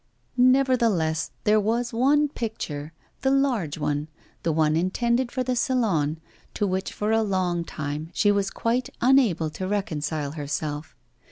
Nevertheless, 0.35 1.29
there 1.43 1.59
was 1.59 1.93
one 1.93 2.27
picture, 2.27 2.91
the 3.21 3.29
large 3.29 3.77
one, 3.77 4.07
the 4.41 4.51
one 4.51 4.75
intended 4.75 5.31
for 5.31 5.43
the 5.43 5.55
Salon, 5.55 6.19
to 6.55 6.65
which 6.65 6.91
for 6.91 7.11
a 7.11 7.21
long 7.21 7.63
while 7.75 8.07
she 8.11 8.31
was 8.31 8.49
quite 8.49 8.89
unable 8.99 9.51
to 9.51 9.67
reconcile 9.67 10.31
herself. 10.31 10.95